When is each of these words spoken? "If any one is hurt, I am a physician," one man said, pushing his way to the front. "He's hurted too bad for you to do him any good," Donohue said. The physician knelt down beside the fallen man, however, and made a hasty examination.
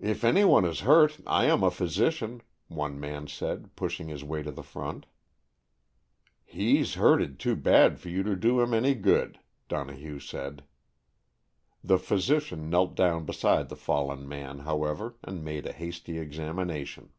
"If 0.00 0.24
any 0.24 0.46
one 0.46 0.64
is 0.64 0.80
hurt, 0.80 1.20
I 1.26 1.44
am 1.44 1.62
a 1.62 1.70
physician," 1.70 2.40
one 2.68 2.98
man 2.98 3.26
said, 3.28 3.76
pushing 3.76 4.08
his 4.08 4.24
way 4.24 4.42
to 4.42 4.50
the 4.50 4.62
front. 4.62 5.04
"He's 6.46 6.94
hurted 6.94 7.38
too 7.38 7.54
bad 7.54 8.00
for 8.00 8.08
you 8.08 8.22
to 8.22 8.34
do 8.34 8.62
him 8.62 8.72
any 8.72 8.94
good," 8.94 9.40
Donohue 9.68 10.20
said. 10.20 10.64
The 11.84 11.98
physician 11.98 12.70
knelt 12.70 12.94
down 12.94 13.26
beside 13.26 13.68
the 13.68 13.76
fallen 13.76 14.26
man, 14.26 14.60
however, 14.60 15.16
and 15.22 15.44
made 15.44 15.66
a 15.66 15.72
hasty 15.74 16.16
examination. 16.18 17.10